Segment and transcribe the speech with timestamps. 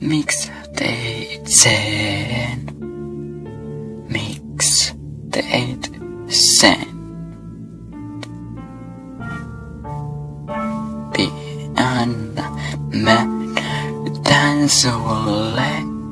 [0.00, 2.66] Miksi teit sen?
[4.08, 4.94] Miksi
[5.32, 5.92] teit
[6.28, 6.86] sen?
[11.16, 12.14] Pian
[13.02, 15.68] mä näytän sulle,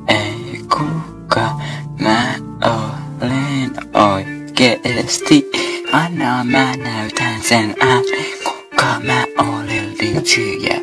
[0.09, 1.61] ei kuka
[2.01, 5.51] mä olen oikeesti.
[5.93, 10.73] Anna mä näytän sen äänen, kuka mä olen DJ.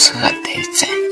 [0.00, 1.09] Miksi sä teit sen,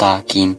[0.00, 0.56] talking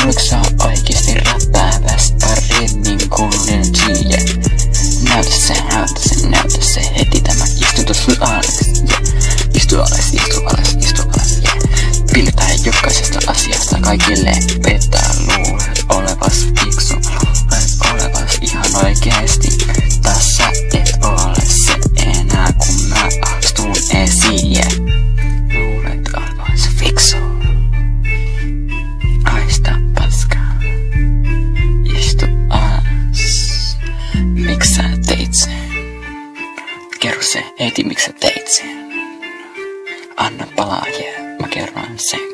[0.00, 0.40] Luuletko sä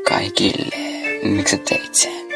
[0.08, 0.76] kaikille.
[1.22, 2.26] Miksi teit sen?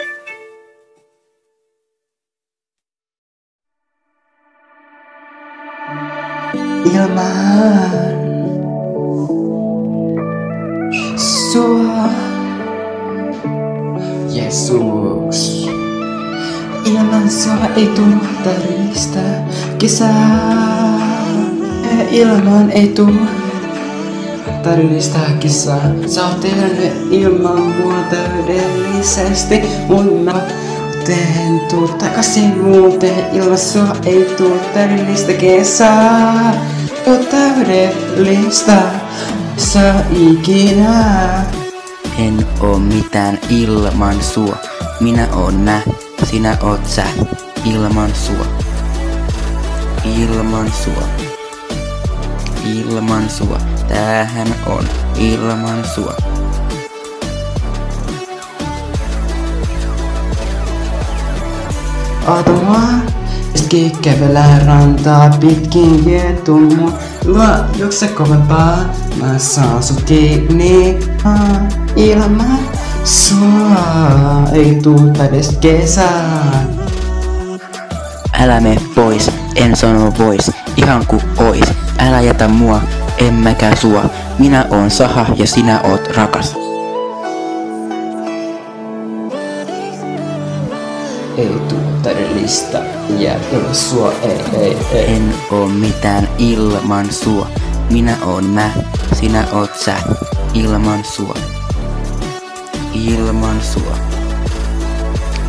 [6.84, 7.90] ilman
[11.16, 12.10] sua.
[14.34, 15.70] Jeesus.
[16.84, 19.20] Ilman sua ei tule täydellistä
[19.78, 21.00] kisää.
[22.10, 23.49] Ilman ei tule
[25.40, 25.80] kisaa.
[26.06, 29.62] Sä oot tehnyt ilman mua täydellisesti.
[29.88, 30.40] Mun mä
[31.06, 33.24] teen tuu takaisin muuten.
[33.32, 36.54] Ilman sua ei tuu täydellistä kesää.
[37.04, 38.82] Tuu täydellistä
[39.56, 41.44] sä ikinä.
[42.18, 44.56] En oo mitään ilman sua.
[45.00, 45.80] Minä oon mä,
[46.24, 47.04] sinä oot sä.
[47.64, 48.46] Ilman sua.
[50.04, 51.04] Ilman sua.
[52.64, 53.79] Ilman sua.
[53.90, 54.84] Tämähän on
[55.18, 56.14] ilman sua.
[62.26, 62.80] Aatua,
[63.54, 66.90] iski kävelää rantaa pitkin vietumu.
[67.24, 67.46] Luo
[67.78, 68.78] juokse kovempaa,
[69.20, 70.98] mä saan sut kiinni.
[71.24, 71.40] Ah,
[71.96, 72.58] Ilman
[73.04, 76.64] sua ei tuu edes kesää.
[78.40, 81.72] Älä me pois, en sano vois, ihan ku ois.
[81.98, 82.80] Älä jätä mua,
[83.20, 84.04] en mäkään sua.
[84.38, 86.56] Minä oon saha ja sinä oot rakas.
[91.36, 92.82] Ei tuu täydellistä
[93.18, 95.14] ja ilman sua ei, ei, ei.
[95.14, 97.48] En oo mitään ilman sua.
[97.90, 98.70] Minä oon mä,
[99.12, 99.96] sinä oot sä.
[100.54, 101.34] Ilman sua.
[102.94, 103.96] Ilman sua.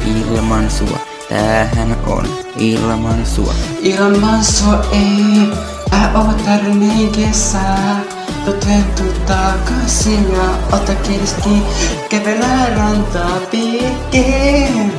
[0.06, 0.98] Ilman sua.
[1.30, 2.26] Tämähän on
[2.58, 3.54] ilman sua.
[3.82, 5.52] Ilman sua ei
[5.92, 8.02] ää oo täydellinen kesää.
[8.46, 11.64] Joten tuu takaisin ja ota kiinni,
[12.10, 14.94] kävelää rantaa pitkin.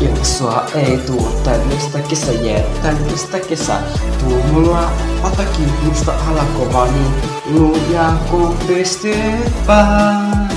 [0.00, 3.78] Ilman sua ei tuu täydellistä kesä, jee, täydellistä kesä.
[4.20, 4.90] Tuu mulla
[5.22, 7.14] otakin musta alakova niin
[7.46, 10.48] luja kun pystyt vaan.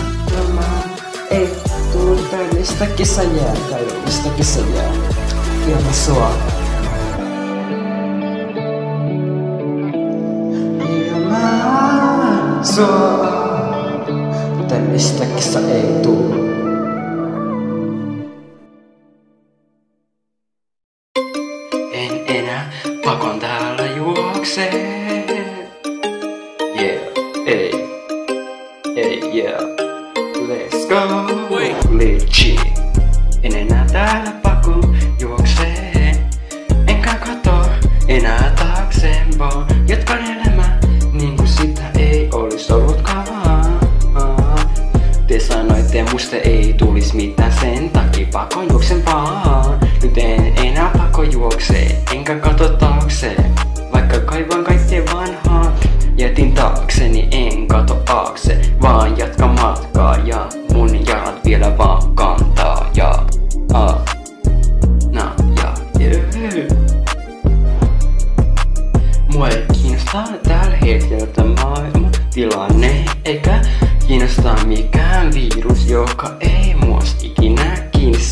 [1.31, 1.49] Ei
[1.93, 4.91] tuu täydellistä kesä, jee, täydellistä kesä, jee.
[5.67, 6.52] Ilman sua.
[12.77, 14.67] Ilman sua.
[14.67, 16.01] Täydellistä kesä ei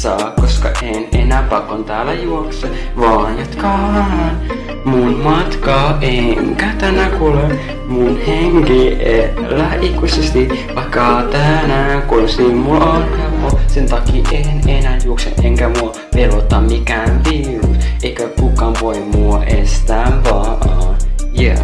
[0.02, 2.68] saa, koska en enää pakon täällä juokse,
[3.00, 4.42] vaan jatkaan
[4.86, 13.60] mun matkaa, enkä tänä kuule mun henki elää ikuisesti, vaikka tänään kuulosti mulla on helppo,
[13.68, 20.12] sen takia en enää juokse, enkä mua pelota mikään virus, eikä kukaan voi mua estää
[20.30, 20.96] vaan,
[21.42, 21.60] yeah,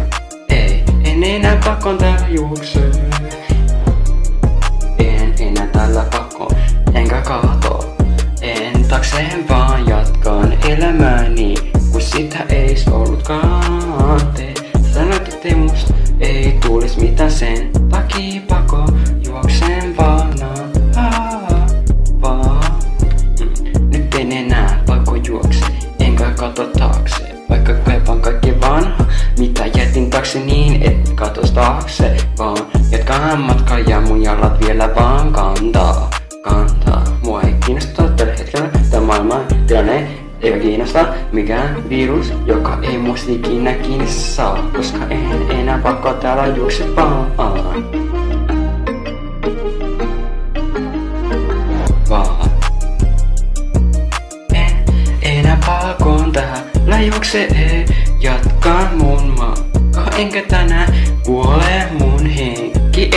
[0.48, 2.80] ei, en enää pakon täällä juokse.
[4.98, 6.48] En enää tällä pakko,
[6.94, 7.87] enkä kato.
[8.98, 11.54] En takseen vaan jatkan elämääni,
[11.92, 14.20] kun sitä ei ollutkaan.
[14.34, 14.54] Te
[14.94, 18.84] sanoit, ettei musta ei tulis mitään sen takia pako.
[19.24, 19.97] Juoksen
[41.98, 47.36] virus, joka ei musta ikinä kiinni saa, koska en enää pakko täällä juokse vaan.
[52.08, 52.50] Vaan.
[54.54, 54.84] En
[55.22, 57.77] enää pakon täällä juoksee, jatkan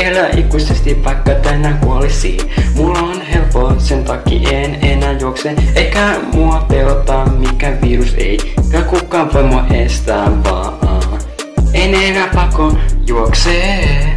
[0.01, 2.37] elää ikuisesti, vaikka tänään kuolisi.
[2.75, 8.81] Mulla on helppo, sen takia en enää juokse, eikä mua pelota mikä virus ei, eikä
[8.81, 11.19] kukaan voi mua estää vaan.
[11.73, 14.10] En enää pakon juoksee.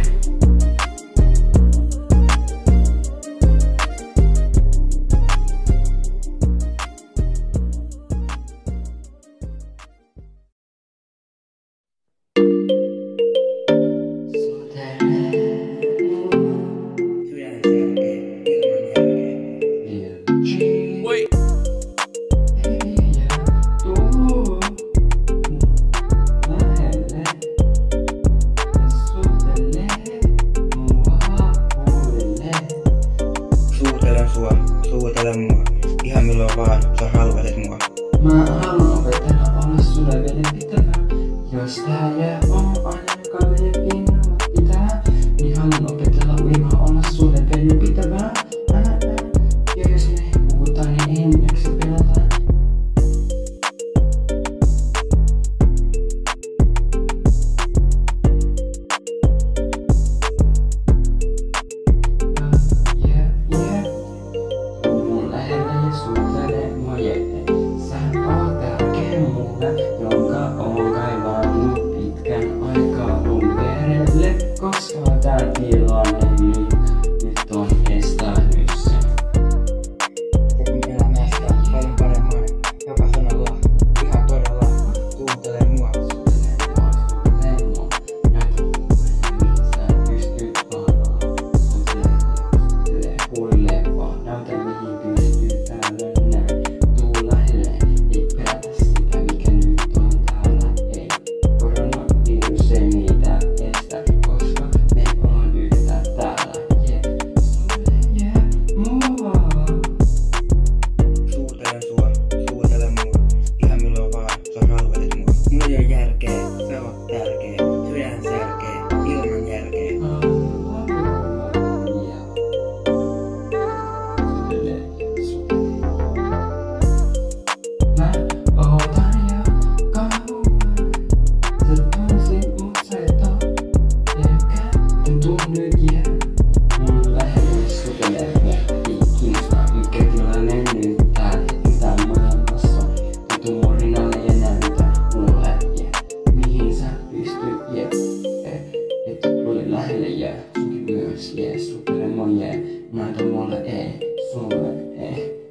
[36.35, 38.64] Ihan milloin vaan sä haluaisit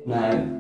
[0.07, 0.54] ei.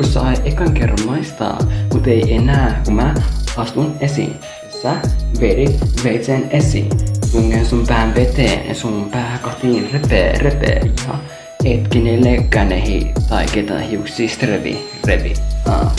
[0.00, 1.58] Kun sai ekan kerran maistaa,
[1.92, 3.14] mut ei enää, kun mä
[3.56, 4.36] astun esiin.
[4.82, 4.96] Sä
[5.40, 6.88] vedit veitsen esiin,
[7.32, 11.14] tungen sun pään veteen ja sun pää katiin repee, repee ja
[11.64, 15.34] et kenellekään nehi tai ketään hiuksista revi, revi.
[15.68, 15.92] Ah.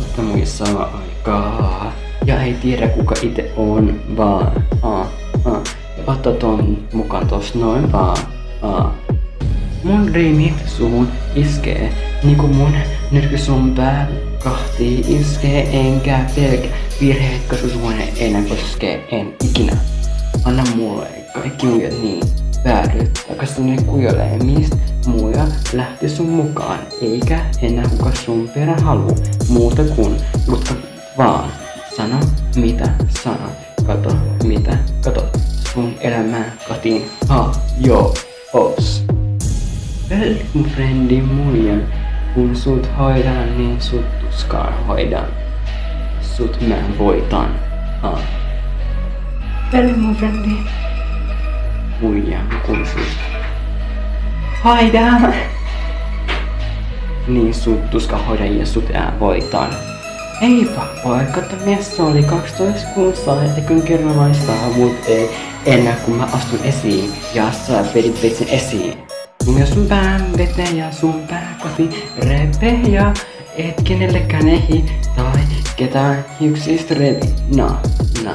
[0.00, 1.92] Ottaa muille samaa aikaa.
[2.26, 5.10] Ja ei tiedä kuka itse on, vaan aa,
[5.44, 5.62] aa.
[5.96, 8.18] Ja ottaa ton mukaan tos noin vaan
[8.62, 8.97] aa.
[9.84, 11.92] Mun riimit suhun iskee,
[12.22, 12.72] niinku mun
[13.10, 15.04] nyrky sun päällä kahtii.
[15.08, 16.68] Iskee, enkä pelkä
[17.00, 17.68] virheet, koska
[17.98, 19.76] ei enää koskee, en ikinä.
[20.44, 22.22] Anna mulle kaikki muijat niin
[22.64, 23.24] päädyt.
[23.28, 29.16] Takas ne kujolee, mistä muja lähti sun mukaan, eikä enää kuka sun perä halu
[29.48, 30.16] muuta kuin
[30.48, 30.74] mutta
[31.18, 31.52] vaan.
[31.96, 32.20] Sano
[32.56, 32.88] mitä
[33.22, 33.52] sanot,
[33.86, 35.38] kato mitä katot,
[35.74, 38.27] sun elämää katiin ha jo os.
[40.78, 41.82] Frendi muijan,
[42.34, 45.26] kun sut hoidan, niin sut tuskaan hoidan.
[46.20, 47.54] Sut mä voitan.
[48.02, 48.20] Ah.
[49.72, 50.56] Väl mun frendi
[52.00, 53.18] muijan, kun sut
[54.64, 55.34] hoidan.
[57.28, 59.70] Niin sut tuska hoidan ja sut ää voitan.
[60.42, 65.30] Ei fuckboy, kato mies oli 12 kun sai ekön kerran maistaa, mut ei
[65.66, 69.17] enää kun mä astun esiin ja sä vedit veitsen esiin.
[69.56, 73.14] Ja sun pään veteen ja sun pää koti repe ja
[73.56, 74.84] et kenellekään ehi
[75.16, 75.40] tai
[75.76, 77.34] ketään hiuksista revi.
[77.56, 77.80] Na,
[78.24, 78.34] na.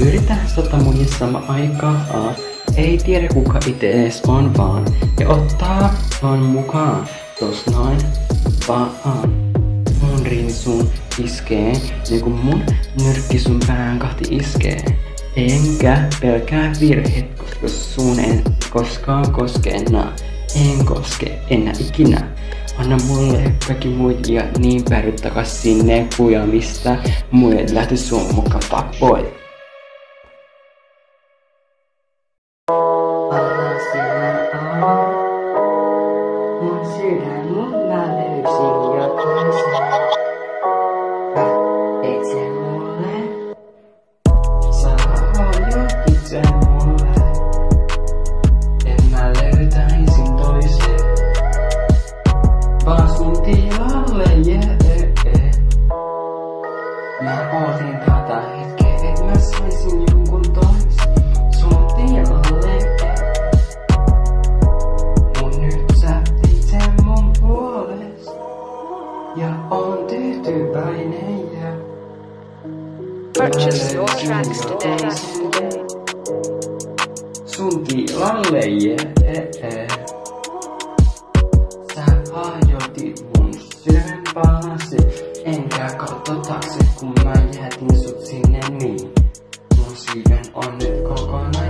[0.00, 2.34] Yritä sata mun sama aikaa,
[2.76, 4.84] ei tiedä kuka itse edes on vaan
[5.20, 7.08] ja ottaa vaan mukaan
[7.40, 7.98] tos noin
[8.68, 8.90] vaan.
[10.00, 10.90] Mun riimi sun
[11.24, 11.72] iskee,
[12.10, 12.62] niinku mun
[13.04, 15.03] nyrkki sun pään kahti iskee.
[15.36, 20.12] Enkä pelkää virheet, koska sun en koskaan koske enää.
[20.56, 22.28] En koske enää ikinä.
[22.78, 26.96] Anna mulle kaikki muut ja niin päädyt takas sinne kuja, mistä
[27.30, 29.32] muille lähti sun mukaan fuckboy.
[33.30, 34.34] Aha, siellä
[34.86, 35.14] on.
[36.62, 37.54] Mun sydän,
[78.24, 78.96] Sun tilalle jee.
[81.94, 84.96] Sä hajotit mun sydämen palasi.
[85.44, 89.12] Enkä katso taakse kun mä jätin sut sinne niin.
[89.76, 91.63] Mun sydän on nyt kokonaisen.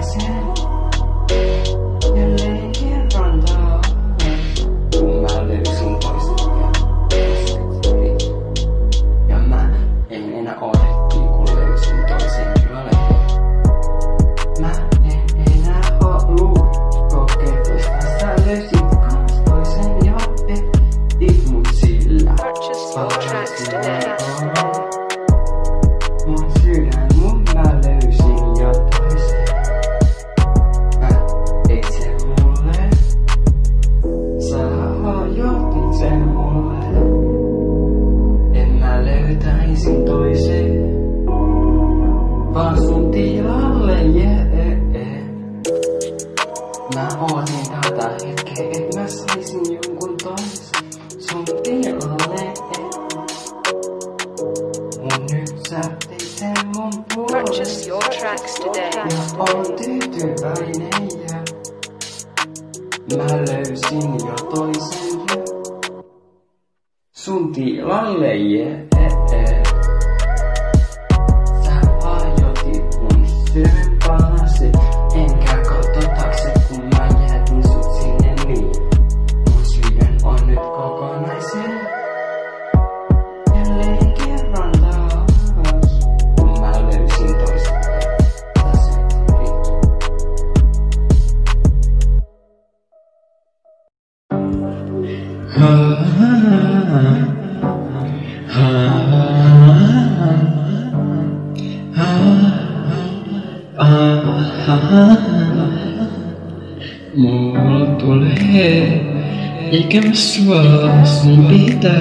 [110.15, 112.01] Sun pitää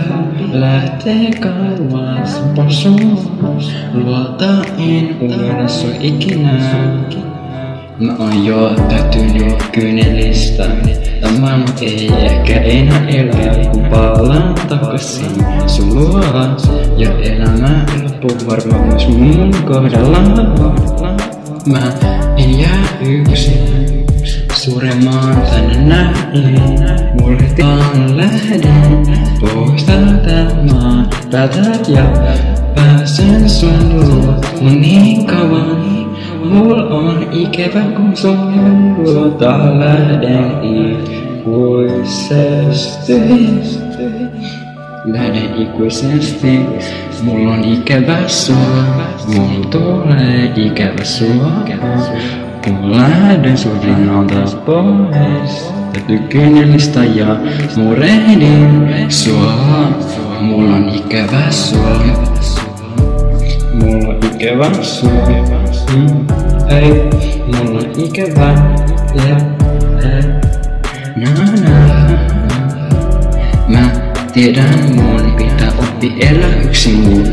[1.40, 3.00] kauas pasua.
[3.94, 6.52] Luota en unohda sua ikinä.
[8.00, 10.64] Mä oon jo täytynyt kyynelistä.
[11.22, 16.22] Tämä ei ehkä enää elä, kun palaan takaisin sun luo.
[16.98, 20.20] Ja elämä loppuu varmaan myös mun kohdalla.
[21.66, 21.80] Mä
[22.38, 24.04] en jää yksin
[24.64, 26.60] suremaan tänne näin.
[27.22, 29.04] Mulle vaan lähden
[29.40, 31.10] pois tältä maan
[31.88, 32.04] ja
[32.76, 35.84] pääsen sun luo mun niin kauan.
[36.44, 40.52] Mul on ikävä kun sun luota lähden
[41.40, 43.14] ikuisesti.
[45.06, 46.60] Lähden ikuisesti,
[47.24, 48.84] mulla on ikävä sua,
[49.28, 51.64] mulla tulee ikävä sua.
[52.64, 57.38] Kun lähden sun rinnalta pois, täytyy kyynelistä ja
[57.76, 59.54] murehdin sua.
[60.42, 62.00] Mulla on ikävä sua,
[63.74, 65.28] mulla on ikävä sua.
[65.96, 66.28] Mm,
[66.70, 67.10] ei,
[67.46, 68.76] mulla on ikävä,
[69.16, 69.42] yeah,
[70.04, 70.24] hey.
[73.68, 73.80] Na,
[74.34, 77.28] tiedän mun pitää oppi elää yksin mun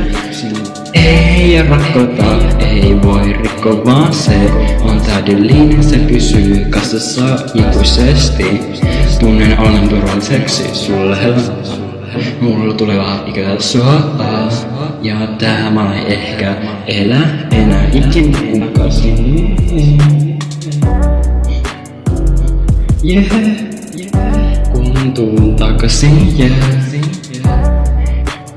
[0.94, 2.24] ei rakkautta
[2.60, 4.50] ei voi rikkoa, vaan se
[4.82, 7.22] on täydellinen, se pysyy kasassa
[7.54, 8.60] ikuisesti.
[9.20, 11.16] Tunnen olen turvalliseksi sulle.
[12.40, 14.16] Mulla tulee vaan ikävä sua.
[15.02, 19.14] Ja tää mä ehkä elä enää ikinä kukkasi
[23.04, 23.26] Yeah,
[24.72, 26.89] kun tuun takaisin, yeah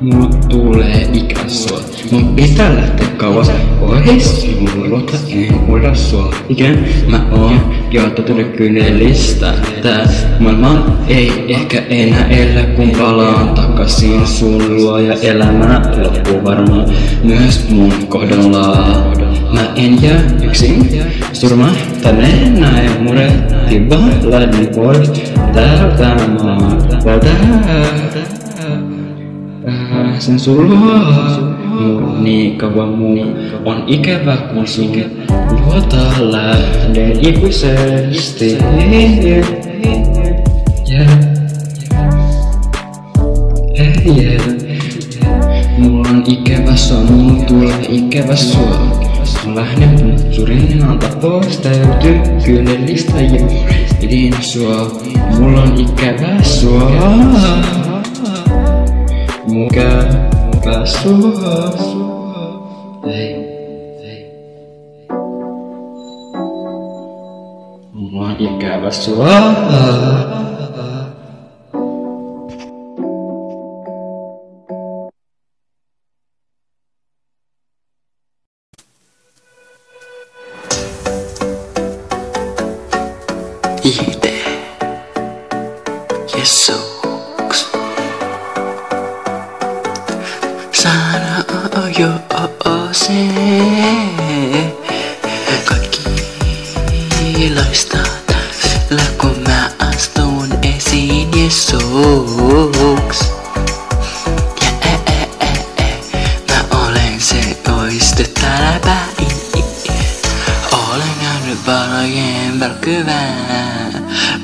[0.04, 1.80] Mulla tulee ikäsua.
[2.12, 4.48] Mun pitää lähteä kauas pois.
[4.76, 6.86] Luota en uida sua ikään.
[7.08, 9.54] Mä oon jo tottunut kyynelistä.
[9.84, 10.08] Tää
[10.39, 15.00] maailma ei ehkä enää elä kun palaan takaisin sun luo.
[15.00, 16.86] Ja elämä loppuu varmaan
[17.24, 18.88] myös mun kohdalla.
[19.54, 21.02] Mä en jää yksin
[21.34, 21.70] surma
[22.02, 25.12] tänne näin muretti vaan lähden pois
[25.54, 26.78] täältä maa.
[30.19, 30.99] Sen sulua.
[31.80, 33.26] Mut kauan muu
[33.65, 34.91] on ikävä kun sun
[35.49, 38.58] luota lähden ikuisesti.
[40.91, 41.08] Yeah.
[43.78, 44.41] Hey, yeah.
[45.78, 49.04] Mulla on ikävä sua, mulla tulee ikävä sua.
[49.45, 53.47] Mä lähden surinnalta pois, täytyy kyynelistä ja
[54.02, 55.02] idin sua.
[55.39, 57.83] Mulla on ikävä sua.
[59.74, 60.04] cả
[60.63, 61.12] cả số
[61.42, 61.76] hợp
[63.04, 63.34] đây
[64.04, 64.24] đây
[67.94, 70.53] mua đi cả và số hợp
[112.63, 113.91] välkyvää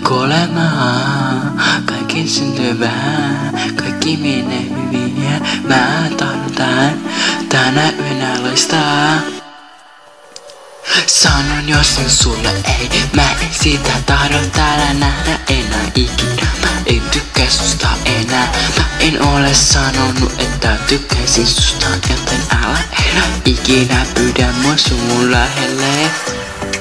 [0.08, 1.42] kuolemaa.
[1.86, 7.00] Kaikki syntyvää, kaikki menee hyvin ja mä tahdon tän
[7.50, 9.22] tänä yönä loistaa.
[11.08, 16.48] Sanon jos sen sulle ei, mä en sitä tahdo täällä nähdä enää ikinä.
[16.62, 22.80] Mä en tykkää susta enää, mä en ole sanonut, että tykkäisin susta, joten älä
[23.10, 26.12] enää ikinä pyydä mua sun lähelle.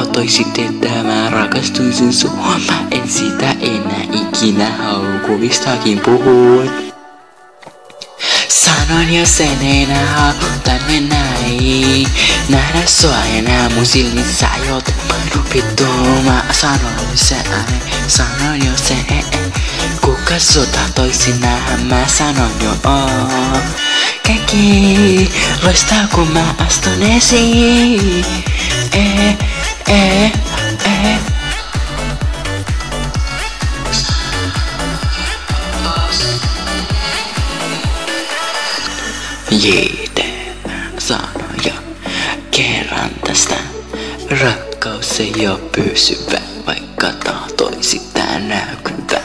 [0.00, 6.70] sitä tahtoisit, että mä rakastuisin sua, mä en sitä enää ikinä halua, kuvistakin puhut.
[8.48, 12.06] Sanoin jo sen ei nää halu tänne näin
[12.48, 13.68] Nähdä sua enää.
[13.68, 14.94] Mun silmissä joten
[15.54, 15.84] Vittu
[16.24, 19.52] mä sanoin sen ääneen Sanoin jo sen eh, eh.
[20.00, 23.58] Kuka sota toisin nähdä mä sanon jo oo
[24.26, 25.30] Kaikki
[25.62, 28.24] loistaa kun mä astun esiin.
[28.92, 29.49] Eh,
[29.90, 30.32] eh,
[30.84, 31.18] eh
[39.50, 40.24] Jiite
[40.98, 41.72] sano jo
[42.50, 43.56] kerran tästä.
[44.40, 49.20] Rakkaus ei oo pysyvä, vaikka tahtoisi tää näkyvä.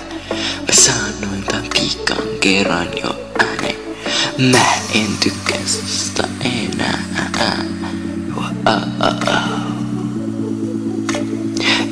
[0.67, 3.79] Mä sanoin tän pikan kerran jo ääneen.
[4.37, 7.05] Mä en tykkää susta enää.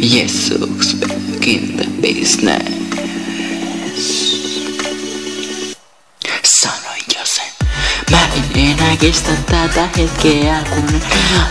[0.04, 2.84] Jesus back in the business.
[6.44, 7.46] Sanoin jo sen.
[8.12, 11.02] Mä en enää kestä tätä hetkeä, kun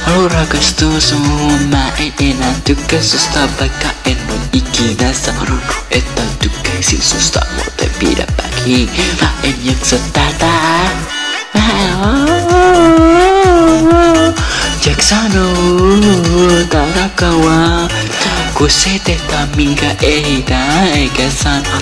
[0.04, 1.62] haluan rakastua suhun.
[1.62, 8.42] Mä en enää tykkää susta, vaikka en oo ikinä sanonut, että tykkäisin susta, mutta pidäpä
[8.64, 9.04] kiinni.
[9.20, 10.52] Mä en jaksa tätä.
[11.54, 11.62] Mä.
[18.62, 21.79] Kun se tehdään minkä ei tää eikä sano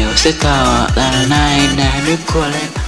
[0.00, 2.81] Jos se täällä näin nähnyt kuolen